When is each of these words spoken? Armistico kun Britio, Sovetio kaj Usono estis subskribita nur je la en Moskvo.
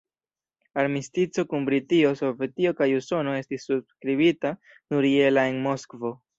Armistico 0.83 1.45
kun 1.51 1.67
Britio, 1.67 2.15
Sovetio 2.23 2.73
kaj 2.81 2.89
Usono 3.03 3.37
estis 3.43 3.69
subskribita 3.71 4.55
nur 4.75 5.11
je 5.15 5.33
la 5.39 5.49
en 5.55 5.65
Moskvo. 5.71 6.17